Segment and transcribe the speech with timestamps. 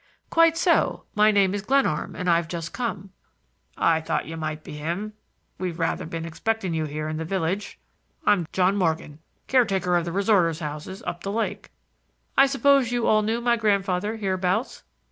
[0.31, 1.03] "Quite so.
[1.13, 3.11] My name is Glenarm, and I've just come."
[3.77, 5.13] "I thought you might be him.
[5.59, 7.77] We've rather been expecting you here in the village.
[8.25, 11.69] I'm John Morgan, caretaker of the resorters' houses up the lake."
[12.35, 14.81] "I suppose you all knew my grandfather hereabouts."